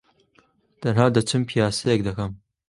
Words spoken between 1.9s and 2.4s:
دەکەم.